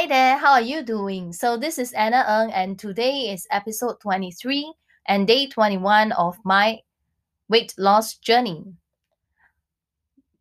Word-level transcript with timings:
Hi 0.00 0.06
there, 0.06 0.38
how 0.38 0.52
are 0.52 0.62
you 0.62 0.80
doing? 0.80 1.30
So, 1.30 1.58
this 1.58 1.78
is 1.78 1.92
Anna 1.92 2.24
Ng, 2.26 2.52
and 2.54 2.78
today 2.78 3.28
is 3.36 3.46
episode 3.50 4.00
23 4.00 4.72
and 5.06 5.28
day 5.28 5.46
21 5.46 6.12
of 6.12 6.38
my 6.42 6.78
weight 7.50 7.74
loss 7.76 8.14
journey. 8.14 8.64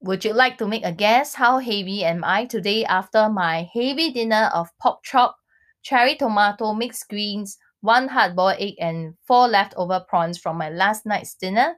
Would 0.00 0.24
you 0.24 0.32
like 0.32 0.58
to 0.58 0.66
make 0.66 0.84
a 0.84 0.90
guess 0.90 1.34
how 1.34 1.58
heavy 1.60 2.02
am 2.02 2.24
I 2.24 2.46
today 2.46 2.84
after 2.84 3.28
my 3.28 3.70
heavy 3.72 4.10
dinner 4.10 4.50
of 4.52 4.76
pork 4.82 5.04
chop, 5.04 5.36
cherry 5.84 6.16
tomato, 6.16 6.74
mixed 6.74 7.08
greens, 7.08 7.56
one 7.80 8.08
hard 8.08 8.34
boiled 8.34 8.56
egg, 8.58 8.74
and 8.80 9.14
four 9.22 9.46
leftover 9.46 10.04
prawns 10.08 10.36
from 10.36 10.58
my 10.58 10.68
last 10.68 11.06
night's 11.06 11.34
dinner? 11.34 11.76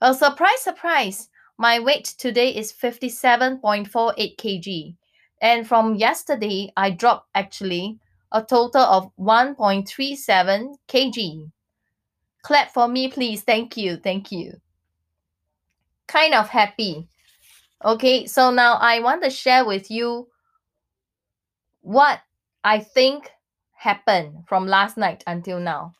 Well, 0.00 0.14
surprise, 0.14 0.60
surprise, 0.60 1.28
my 1.58 1.80
weight 1.80 2.04
today 2.04 2.50
is 2.50 2.72
57.48 2.72 3.90
kg 4.36 4.96
and 5.40 5.66
from 5.66 5.94
yesterday, 5.96 6.72
I 6.76 6.90
dropped 6.90 7.28
actually 7.34 7.98
a 8.32 8.42
total 8.42 8.82
of 8.82 9.10
1.37 9.18 10.74
kg. 10.88 11.50
Clap 12.42 12.72
for 12.72 12.88
me, 12.88 13.08
please. 13.08 13.42
Thank 13.42 13.76
you. 13.76 13.96
Thank 13.96 14.32
you. 14.32 14.60
Kind 16.06 16.34
of 16.34 16.48
happy. 16.48 17.08
Okay, 17.84 18.26
so 18.26 18.50
now 18.50 18.74
I 18.74 19.00
want 19.00 19.22
to 19.24 19.30
share 19.30 19.64
with 19.64 19.90
you 19.90 20.28
what 21.82 22.20
I 22.64 22.80
think 22.80 23.30
happened 23.72 24.44
from 24.48 24.66
last 24.66 24.96
night 24.96 25.22
until 25.26 25.60
now. 25.60 25.92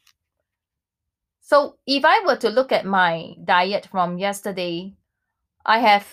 So, 1.40 1.76
if 1.86 2.04
I 2.04 2.24
were 2.26 2.36
to 2.36 2.48
look 2.48 2.72
at 2.72 2.84
my 2.84 3.34
diet 3.44 3.86
from 3.90 4.18
yesterday, 4.18 4.94
I 5.64 5.78
have 5.78 6.06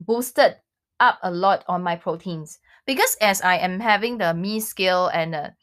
boosted 0.00 0.56
up 1.00 1.18
a 1.22 1.30
lot 1.30 1.64
on 1.68 1.82
my 1.82 1.96
proteins 1.96 2.58
because 2.86 3.16
as 3.20 3.42
I 3.42 3.56
am 3.58 3.80
having 3.80 4.18
the 4.18 4.34
Me 4.34 4.60
Scale 4.60 5.08
and 5.08 5.34
the 5.34 5.54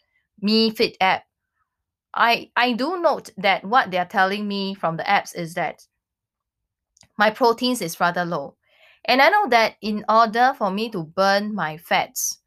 Me 0.42 0.70
Fit 0.70 0.98
app, 1.02 1.24
I 2.14 2.52
I 2.56 2.74
do 2.74 3.02
note 3.02 3.30
that 3.38 3.64
what 3.66 3.92
they're 3.92 4.06
telling 4.06 4.48
me 4.48 4.76
from 4.76 4.98
the 4.98 5.04
apps 5.04 5.36
is 5.36 5.54
that 5.56 5.88
my 7.18 7.30
proteins 7.30 7.82
is 7.82 8.00
rather 8.00 8.26
low. 8.26 8.56
And 9.06 9.22
I 9.22 9.30
know 9.30 9.48
that 9.50 9.76
in 9.82 10.04
order 10.10 10.54
for 10.58 10.72
me 10.72 10.90
to 10.90 11.04
burn 11.04 11.54
my 11.54 11.78
fats, 11.78 12.40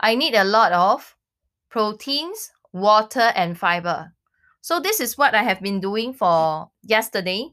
I 0.00 0.14
need 0.14 0.34
a 0.34 0.44
lot 0.44 0.72
of 0.72 1.16
proteins, 1.68 2.50
water, 2.72 3.32
and 3.34 3.58
fiber. 3.58 4.12
So 4.60 4.80
this 4.80 5.00
is 5.00 5.18
what 5.18 5.34
I 5.34 5.42
have 5.42 5.60
been 5.60 5.80
doing 5.80 6.12
for 6.14 6.70
yesterday. 6.82 7.52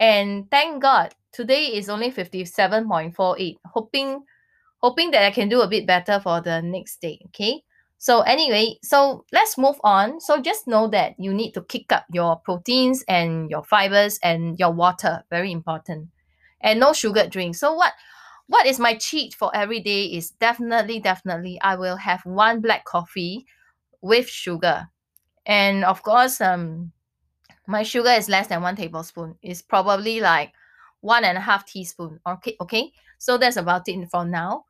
And 0.00 0.50
thank 0.50 0.82
God 0.82 1.14
today 1.34 1.66
is 1.74 1.88
only 1.88 2.10
57.48 2.10 3.56
hoping 3.66 4.22
hoping 4.78 5.10
that 5.10 5.24
i 5.24 5.30
can 5.30 5.48
do 5.48 5.62
a 5.62 5.68
bit 5.68 5.86
better 5.86 6.20
for 6.20 6.40
the 6.40 6.62
next 6.62 7.00
day 7.00 7.18
okay? 7.26 7.62
So 7.98 8.20
anyway 8.20 8.76
so 8.82 9.24
let's 9.32 9.58
move 9.58 9.76
on. 9.82 10.20
So 10.20 10.40
just 10.40 10.66
know 10.68 10.88
that 10.88 11.14
you 11.18 11.34
need 11.34 11.52
to 11.52 11.62
kick 11.62 11.90
up 11.90 12.04
your 12.12 12.36
proteins 12.36 13.04
and 13.08 13.50
your 13.50 13.64
fibers 13.64 14.18
and 14.22 14.58
your 14.58 14.72
water 14.72 15.24
very 15.30 15.50
important. 15.50 16.08
And 16.60 16.80
no 16.80 16.92
sugar 16.92 17.26
drink. 17.26 17.56
So 17.56 17.74
what 17.74 17.92
what 18.46 18.66
is 18.66 18.78
my 18.78 18.94
cheat 18.94 19.34
for 19.34 19.50
every 19.56 19.80
day 19.80 20.04
is 20.04 20.30
definitely 20.30 21.00
definitely 21.00 21.58
i 21.62 21.74
will 21.76 21.96
have 21.96 22.20
one 22.24 22.60
black 22.60 22.84
coffee 22.84 23.46
with 24.02 24.28
sugar. 24.28 24.88
And 25.46 25.84
of 25.84 26.02
course 26.02 26.40
um 26.40 26.92
my 27.66 27.82
sugar 27.82 28.10
is 28.10 28.28
less 28.28 28.46
than 28.48 28.62
one 28.62 28.76
tablespoon 28.76 29.34
it's 29.42 29.62
probably 29.62 30.20
like 30.20 30.52
one 31.04 31.24
and 31.24 31.36
a 31.36 31.40
half 31.40 31.66
teaspoon. 31.66 32.18
Okay, 32.26 32.56
okay. 32.62 32.90
So 33.18 33.36
that's 33.36 33.56
about 33.56 33.86
it 33.88 34.08
for 34.10 34.24
now. 34.24 34.64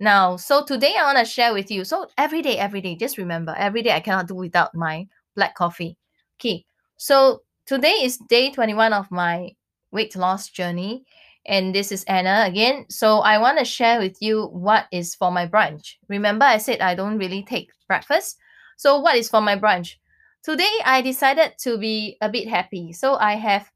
Now, 0.00 0.36
so 0.36 0.64
today 0.64 0.94
I 0.98 1.04
want 1.04 1.18
to 1.18 1.30
share 1.30 1.52
with 1.52 1.70
you. 1.70 1.84
So 1.84 2.08
every 2.16 2.40
day, 2.40 2.56
every 2.58 2.80
day, 2.80 2.96
just 2.96 3.18
remember, 3.18 3.54
every 3.56 3.82
day 3.82 3.92
I 3.92 4.00
cannot 4.00 4.26
do 4.26 4.34
without 4.34 4.74
my 4.74 5.06
black 5.36 5.54
coffee. 5.54 5.96
Okay. 6.40 6.64
So 6.96 7.42
today 7.66 8.00
is 8.02 8.16
day 8.16 8.50
21 8.50 8.94
of 8.94 9.10
my 9.10 9.50
weight 9.92 10.16
loss 10.16 10.48
journey. 10.48 11.04
And 11.46 11.74
this 11.74 11.92
is 11.92 12.02
Anna 12.04 12.44
again. 12.46 12.86
So 12.88 13.18
I 13.18 13.36
want 13.36 13.58
to 13.58 13.64
share 13.66 14.00
with 14.00 14.16
you 14.20 14.46
what 14.46 14.86
is 14.90 15.14
for 15.14 15.30
my 15.30 15.46
brunch. 15.46 15.96
Remember, 16.08 16.46
I 16.46 16.56
said 16.56 16.80
I 16.80 16.94
don't 16.94 17.18
really 17.18 17.42
take 17.42 17.70
breakfast. 17.86 18.38
So 18.78 18.98
what 19.00 19.16
is 19.16 19.28
for 19.28 19.42
my 19.42 19.56
brunch? 19.56 19.96
Today 20.44 20.76
I 20.84 21.00
decided 21.00 21.56
to 21.60 21.78
be 21.78 22.18
a 22.20 22.28
bit 22.28 22.48
happy. 22.48 22.92
So 22.92 23.16
I 23.16 23.36
have 23.36 23.72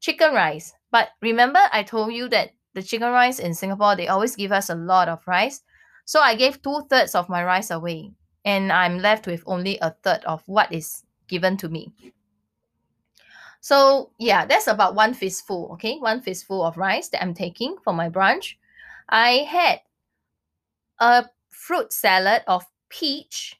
chicken 0.00 0.34
rice. 0.34 0.74
But 0.92 1.08
remember, 1.22 1.60
I 1.72 1.82
told 1.82 2.12
you 2.12 2.28
that 2.28 2.50
the 2.74 2.82
chicken 2.82 3.10
rice 3.10 3.38
in 3.38 3.54
Singapore, 3.54 3.96
they 3.96 4.08
always 4.08 4.36
give 4.36 4.52
us 4.52 4.68
a 4.68 4.74
lot 4.74 5.08
of 5.08 5.26
rice. 5.26 5.62
So 6.04 6.20
I 6.20 6.34
gave 6.34 6.60
two 6.60 6.86
thirds 6.90 7.14
of 7.14 7.30
my 7.30 7.42
rice 7.42 7.70
away, 7.70 8.12
and 8.44 8.70
I'm 8.70 8.98
left 8.98 9.26
with 9.26 9.42
only 9.46 9.78
a 9.80 9.92
third 10.02 10.22
of 10.24 10.42
what 10.44 10.70
is 10.72 11.04
given 11.26 11.56
to 11.58 11.70
me. 11.70 11.94
So 13.62 14.10
yeah, 14.18 14.44
that's 14.44 14.66
about 14.66 14.94
one 14.94 15.14
fistful, 15.14 15.70
okay? 15.74 15.96
One 15.98 16.20
fistful 16.20 16.62
of 16.62 16.76
rice 16.76 17.08
that 17.08 17.22
I'm 17.22 17.34
taking 17.34 17.76
for 17.82 17.94
my 17.94 18.10
brunch. 18.10 18.56
I 19.08 19.48
had 19.48 19.80
a 20.98 21.30
fruit 21.48 21.92
salad 21.94 22.42
of 22.46 22.66
peach 22.90 23.56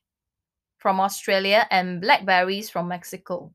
from 0.80 0.98
Australia 0.98 1.68
and 1.70 2.00
blackberries 2.00 2.68
from 2.68 2.88
Mexico 2.88 3.52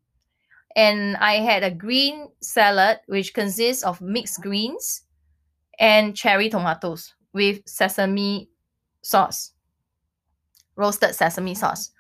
and 0.75 1.16
I 1.18 1.36
had 1.36 1.63
a 1.63 1.72
green 1.72 2.28
salad 2.41 3.00
which 3.08 3.34
consists 3.34 3.84
of 3.84 4.02
mixed 4.02 4.41
greens 4.41 5.03
and 5.80 6.16
cherry 6.16 6.50
tomatoes 6.50 7.14
with 7.34 7.62
sesame 7.66 8.50
sauce, 9.02 9.53
roasted 10.75 11.16
sesame 11.16 11.56
sauce. 11.56 11.91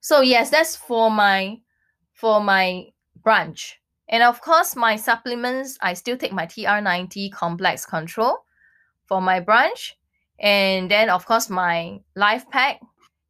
So 0.00 0.22
yes, 0.22 0.50
that's 0.50 0.76
for 0.76 1.10
my 1.10 1.60
for 2.14 2.40
my 2.40 2.86
brunch. 3.22 3.74
And 4.08 4.22
of 4.22 4.40
course, 4.40 4.74
my 4.74 4.96
supplements, 4.96 5.78
I 5.80 5.94
still 5.94 6.16
take 6.16 6.32
my 6.32 6.46
TR90 6.46 7.32
complex 7.32 7.86
control 7.86 8.38
for 9.04 9.20
my 9.20 9.40
brunch. 9.40 9.92
And 10.38 10.90
then 10.90 11.10
of 11.10 11.26
course 11.26 11.50
my 11.50 12.00
LifePak. 12.16 12.78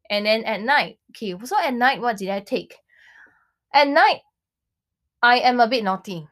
And 0.09 0.25
then 0.25 0.43
at 0.45 0.61
night, 0.61 0.97
okay, 1.11 1.35
so 1.43 1.55
at 1.59 1.73
night, 1.73 2.01
what 2.01 2.17
did 2.17 2.29
I 2.29 2.39
take? 2.39 2.75
At 3.73 3.87
night, 3.87 4.21
I 5.21 5.39
am 5.39 5.59
a 5.59 5.67
bit 5.67 5.83
naughty. 5.83 6.27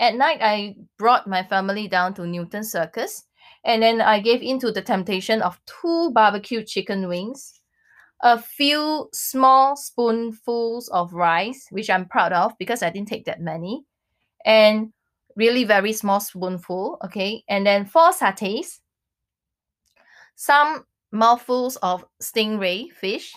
At 0.00 0.14
night, 0.14 0.38
I 0.40 0.76
brought 0.98 1.26
my 1.26 1.42
family 1.42 1.88
down 1.88 2.14
to 2.14 2.26
Newton 2.26 2.64
Circus, 2.64 3.24
and 3.64 3.82
then 3.82 4.00
I 4.00 4.20
gave 4.20 4.42
in 4.42 4.58
to 4.60 4.72
the 4.72 4.82
temptation 4.82 5.42
of 5.42 5.60
two 5.66 6.10
barbecue 6.12 6.64
chicken 6.64 7.08
wings, 7.08 7.60
a 8.22 8.38
few 8.40 9.08
small 9.12 9.76
spoonfuls 9.76 10.88
of 10.88 11.12
rice, 11.12 11.66
which 11.70 11.90
I'm 11.90 12.06
proud 12.08 12.32
of 12.32 12.52
because 12.58 12.82
I 12.82 12.90
didn't 12.90 13.08
take 13.08 13.26
that 13.26 13.40
many, 13.40 13.84
and 14.44 14.92
really 15.36 15.64
very 15.64 15.92
small 15.92 16.20
spoonful, 16.20 16.98
okay, 17.04 17.44
and 17.48 17.66
then 17.66 17.86
four 17.86 18.12
satays, 18.12 18.80
some 20.34 20.84
mouthfuls 21.12 21.76
of 21.76 22.04
stingray 22.22 22.90
fish 22.92 23.34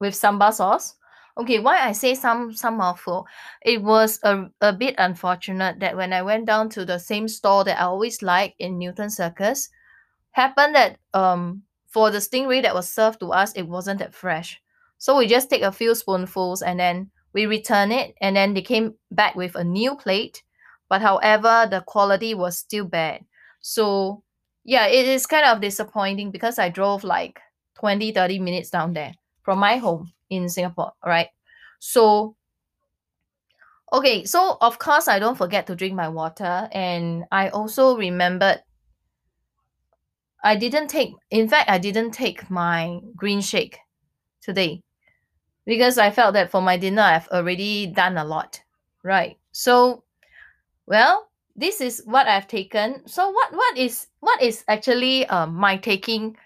with 0.00 0.14
sambal 0.14 0.52
sauce, 0.52 0.94
Okay, 1.38 1.60
why 1.60 1.78
I 1.78 1.92
say 1.92 2.16
some 2.16 2.52
some 2.52 2.78
mouthful? 2.78 3.26
It 3.62 3.80
was 3.80 4.18
a, 4.24 4.50
a 4.60 4.72
bit 4.72 4.96
unfortunate 4.98 5.78
that 5.78 5.96
when 5.96 6.12
I 6.12 6.20
went 6.20 6.46
down 6.46 6.68
to 6.70 6.84
the 6.84 6.98
same 6.98 7.28
store 7.28 7.62
that 7.62 7.78
I 7.78 7.84
always 7.84 8.22
like 8.22 8.56
in 8.58 8.76
Newton 8.76 9.08
Circus, 9.08 9.68
happened 10.32 10.74
that 10.74 10.98
um 11.14 11.62
for 11.86 12.10
the 12.10 12.18
stingray 12.18 12.62
that 12.62 12.74
was 12.74 12.90
served 12.90 13.20
to 13.20 13.30
us, 13.32 13.52
it 13.52 13.68
wasn't 13.68 14.00
that 14.00 14.14
fresh. 14.14 14.60
So 14.98 15.16
we 15.16 15.28
just 15.28 15.48
take 15.48 15.62
a 15.62 15.70
few 15.70 15.94
spoonfuls 15.94 16.60
and 16.60 16.80
then 16.80 17.10
we 17.32 17.46
return 17.46 17.92
it, 17.92 18.16
and 18.20 18.34
then 18.34 18.54
they 18.54 18.62
came 18.62 18.94
back 19.12 19.36
with 19.36 19.54
a 19.54 19.62
new 19.62 19.94
plate. 19.94 20.42
But 20.88 21.02
however, 21.02 21.68
the 21.70 21.82
quality 21.82 22.34
was 22.34 22.58
still 22.58 22.84
bad. 22.84 23.24
So 23.60 24.24
yeah, 24.64 24.86
it 24.88 25.06
is 25.06 25.26
kind 25.26 25.46
of 25.46 25.60
disappointing 25.60 26.32
because 26.32 26.58
I 26.58 26.68
drove 26.68 27.04
like 27.04 27.38
20, 27.76 28.10
30 28.12 28.40
minutes 28.40 28.70
down 28.70 28.92
there 28.94 29.14
from 29.48 29.60
my 29.60 29.78
home 29.78 30.12
in 30.28 30.46
Singapore, 30.46 30.92
right? 31.02 31.28
So, 31.78 32.36
okay, 33.90 34.26
so 34.26 34.58
of 34.60 34.78
course, 34.78 35.08
I 35.08 35.18
don't 35.18 35.38
forget 35.38 35.66
to 35.68 35.74
drink 35.74 35.94
my 35.94 36.10
water. 36.10 36.68
And 36.70 37.24
I 37.32 37.48
also 37.48 37.96
remembered 37.96 38.60
I 40.44 40.54
didn't 40.54 40.88
take, 40.88 41.14
in 41.30 41.48
fact, 41.48 41.70
I 41.70 41.78
didn't 41.78 42.10
take 42.10 42.50
my 42.50 43.00
green 43.16 43.40
shake 43.40 43.78
today 44.42 44.82
because 45.64 45.96
I 45.96 46.10
felt 46.10 46.34
that 46.34 46.50
for 46.50 46.60
my 46.60 46.76
dinner, 46.76 47.00
I've 47.00 47.28
already 47.28 47.86
done 47.86 48.18
a 48.18 48.26
lot, 48.26 48.60
right? 49.02 49.38
So, 49.52 50.04
well, 50.86 51.30
this 51.56 51.80
is 51.80 52.02
what 52.04 52.28
I've 52.28 52.48
taken. 52.48 53.08
So, 53.08 53.30
what 53.30 53.54
what 53.54 53.78
is 53.78 54.08
what 54.20 54.42
is 54.42 54.62
actually 54.68 55.24
um, 55.28 55.54
my 55.54 55.78
taking, 55.78 56.36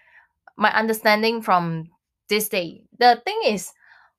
my 0.57 0.73
understanding 0.73 1.43
from 1.43 1.92
this 2.33 2.49
day? 2.49 2.83
The 2.99 3.21
thing 3.27 3.41
is, 3.45 3.71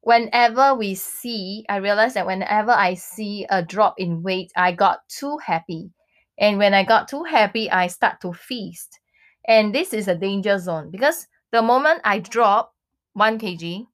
whenever 0.01 0.75
we 0.75 0.93
see, 0.93 1.65
I 1.67 1.77
realized 1.77 2.15
that 2.15 2.27
whenever 2.27 2.71
I 2.71 2.93
see 2.93 3.45
a 3.49 3.63
drop 3.63 3.95
in 3.97 4.21
weight, 4.21 4.51
I 4.55 4.71
got 4.71 4.99
too 5.09 5.39
happy. 5.39 5.89
And 6.37 6.59
when 6.59 6.75
I 6.75 6.83
got 6.83 7.07
too 7.07 7.23
happy, 7.23 7.71
I 7.71 7.87
start 7.87 8.21
to 8.21 8.31
feast. 8.31 8.99
And 9.47 9.73
this 9.73 9.93
is 9.93 10.07
a 10.07 10.15
danger 10.15 10.59
zone 10.59 10.91
because 10.91 11.27
the 11.51 11.61
moment 11.61 12.01
I 12.03 12.19
drop 12.19 12.73
1 13.13 13.39
kg, 13.39 13.87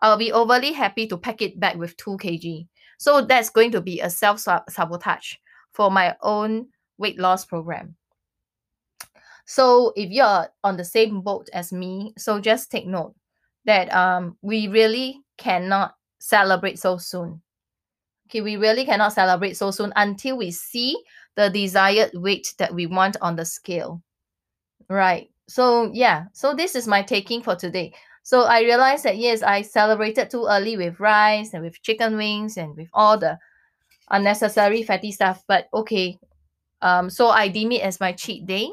I'll 0.00 0.16
be 0.16 0.32
overly 0.32 0.72
happy 0.72 1.06
to 1.08 1.18
pack 1.18 1.42
it 1.42 1.60
back 1.60 1.76
with 1.76 1.96
2 1.98 2.16
kg. 2.16 2.66
So 2.98 3.20
that's 3.20 3.50
going 3.50 3.72
to 3.72 3.82
be 3.82 4.00
a 4.00 4.08
self 4.08 4.40
sabotage 4.40 5.34
for 5.72 5.90
my 5.90 6.16
own 6.22 6.68
weight 6.96 7.18
loss 7.18 7.44
program. 7.44 7.94
So 9.44 9.92
if 9.96 10.10
you're 10.10 10.48
on 10.64 10.76
the 10.76 10.84
same 10.84 11.20
boat 11.20 11.48
as 11.52 11.72
me, 11.72 12.14
so 12.16 12.40
just 12.40 12.70
take 12.70 12.86
note 12.86 13.14
that 13.66 13.92
um 13.92 14.36
we 14.42 14.68
really 14.68 15.20
cannot 15.36 15.94
celebrate 16.18 16.78
so 16.78 16.96
soon. 16.96 17.42
Okay, 18.28 18.40
we 18.40 18.56
really 18.56 18.84
cannot 18.84 19.12
celebrate 19.12 19.56
so 19.56 19.70
soon 19.70 19.92
until 19.96 20.36
we 20.36 20.50
see 20.50 20.96
the 21.36 21.50
desired 21.50 22.10
weight 22.14 22.54
that 22.58 22.74
we 22.74 22.86
want 22.86 23.16
on 23.20 23.36
the 23.36 23.44
scale. 23.44 24.02
Right. 24.88 25.30
So 25.48 25.90
yeah, 25.92 26.24
so 26.32 26.54
this 26.54 26.74
is 26.74 26.88
my 26.88 27.02
taking 27.02 27.42
for 27.42 27.54
today. 27.54 27.92
So 28.22 28.42
I 28.42 28.62
realized 28.62 29.04
that 29.04 29.18
yes, 29.18 29.42
I 29.42 29.62
celebrated 29.62 30.30
too 30.30 30.46
early 30.48 30.76
with 30.76 30.98
rice 30.98 31.54
and 31.54 31.62
with 31.62 31.80
chicken 31.82 32.16
wings 32.16 32.56
and 32.56 32.76
with 32.76 32.88
all 32.92 33.16
the 33.18 33.38
unnecessary 34.10 34.82
fatty 34.82 35.12
stuff. 35.12 35.44
But 35.46 35.68
okay, 35.72 36.18
um, 36.82 37.10
so 37.10 37.28
I 37.28 37.48
deem 37.48 37.72
it 37.72 37.82
as 37.82 38.00
my 38.00 38.12
cheat 38.12 38.46
day, 38.46 38.68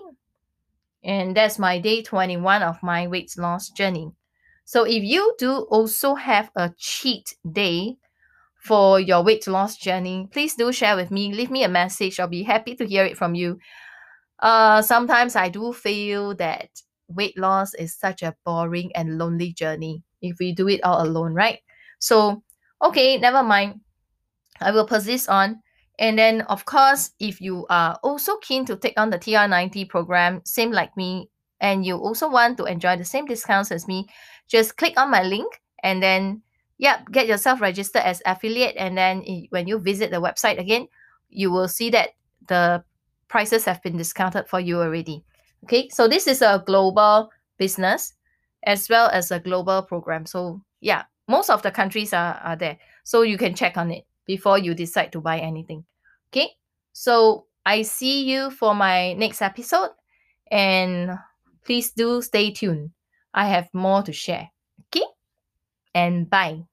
and 1.04 1.36
that's 1.36 1.60
my 1.60 1.80
day 1.80 2.02
21 2.02 2.64
of 2.64 2.82
my 2.82 3.08
weight 3.08 3.38
loss 3.38 3.70
journey. 3.70 4.12
So 4.66 4.84
if 4.84 5.04
you 5.04 5.36
do 5.38 5.68
also 5.70 6.16
have 6.16 6.50
a 6.56 6.72
cheat 6.78 7.36
day 7.50 7.98
for 8.64 9.00
your 9.00 9.24
weight 9.24 9.48
loss 9.48 9.78
journey, 9.78 10.28
please 10.32 10.56
do 10.56 10.72
share 10.72 10.96
with 10.96 11.12
me. 11.12 11.34
Leave 11.34 11.52
me 11.52 11.64
a 11.64 11.70
message. 11.70 12.20
I'll 12.20 12.28
be 12.28 12.44
happy 12.44 12.76
to 12.76 12.86
hear 12.86 13.06
it 13.06 13.18
from 13.18 13.36
you. 13.36 13.60
Uh, 14.40 14.82
sometimes 14.82 15.36
I 15.36 15.50
do 15.50 15.74
feel 15.74 16.36
that 16.36 16.70
weight 17.08 17.38
loss 17.38 17.74
is 17.74 17.96
such 17.96 18.24
a 18.24 18.36
boring 18.46 18.92
and 18.96 19.18
lonely 19.18 19.54
journey 19.54 20.04
if 20.22 20.38
we 20.40 20.54
do 20.54 20.68
it 20.68 20.84
all 20.84 21.06
alone, 21.06 21.34
right? 21.34 21.60
So, 22.00 22.44
okay, 22.82 23.18
never 23.18 23.44
mind. 23.44 23.82
I 24.62 24.72
will 24.72 24.88
persist 24.88 25.30
on. 25.30 25.62
And 26.00 26.18
then, 26.18 26.42
of 26.42 26.66
course, 26.66 27.12
if 27.20 27.40
you 27.40 27.66
are 27.70 28.00
also 28.04 28.38
keen 28.38 28.66
to 28.66 28.76
take 28.76 29.00
on 29.00 29.10
the 29.10 29.20
TR90 29.20 29.88
program, 29.90 30.42
same 30.46 30.72
like 30.72 30.96
me, 30.98 31.30
and 31.64 31.86
you 31.86 31.96
also 31.96 32.30
want 32.30 32.58
to 32.58 32.66
enjoy 32.66 32.98
the 32.98 33.06
same 33.06 33.26
discounts 33.26 33.72
as 33.72 33.88
me, 33.88 34.06
just 34.50 34.76
click 34.76 35.00
on 35.00 35.10
my 35.10 35.24
link 35.24 35.62
and 35.82 36.04
then, 36.04 36.42
yep, 36.78 37.10
get 37.12 37.26
yourself 37.26 37.62
registered 37.62 38.04
as 38.04 38.22
affiliate. 38.26 38.76
And 38.78 38.98
then 38.98 39.24
when 39.50 39.66
you 39.66 39.80
visit 39.80 40.12
the 40.12 40.22
website 40.22 40.60
again, 40.60 40.90
you 41.30 41.50
will 41.50 41.70
see 41.70 41.90
that 41.92 42.10
the 42.50 42.84
prices 43.30 43.64
have 43.64 43.82
been 43.82 43.96
discounted 43.96 44.48
for 44.50 44.60
you 44.60 44.82
already. 44.82 45.24
Okay, 45.64 45.88
so 45.88 46.10
this 46.10 46.28
is 46.28 46.42
a 46.42 46.62
global 46.68 47.32
business 47.58 48.14
as 48.64 48.90
well 48.90 49.10
as 49.10 49.32
a 49.32 49.40
global 49.40 49.82
program. 49.84 50.26
So 50.26 50.62
yeah, 50.82 51.04
most 51.30 51.50
of 51.50 51.62
the 51.62 51.72
countries 51.72 52.12
are, 52.12 52.42
are 52.44 52.58
there. 52.58 52.78
So 53.06 53.22
you 53.22 53.38
can 53.38 53.56
check 53.56 53.78
on 53.78 53.90
it 53.90 54.06
before 54.26 54.58
you 54.58 54.74
decide 54.74 55.14
to 55.14 55.22
buy 55.22 55.40
anything. 55.40 55.86
Okay, 56.28 56.50
so 56.92 57.46
I 57.66 57.84
see 57.84 58.26
you 58.26 58.52
for 58.52 58.76
my 58.76 59.14
next 59.14 59.42
episode 59.42 59.92
and 60.52 61.18
please 61.66 61.92
do 61.92 62.22
stay 62.22 62.52
tuned. 62.52 62.92
I 63.34 63.48
have 63.50 63.70
more 63.74 64.04
to 64.04 64.14
share. 64.14 64.50
Okay, 64.88 65.06
and 65.96 66.30
bye. 66.30 66.64